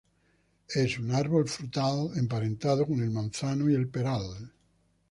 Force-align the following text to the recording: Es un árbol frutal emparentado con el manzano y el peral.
Es 0.75 0.97
un 0.97 1.11
árbol 1.11 1.47
frutal 1.47 2.09
emparentado 2.15 2.87
con 2.87 3.03
el 3.03 3.11
manzano 3.11 3.69
y 3.69 3.75
el 3.75 3.87
peral. 3.87 4.51